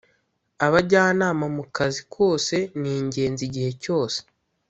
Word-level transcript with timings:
Abajyanama 0.65 1.45
mukazi 1.57 2.01
kose 2.15 2.55
ningenzi 2.81 3.41
igihe 3.49 3.71
cyose 3.83 4.19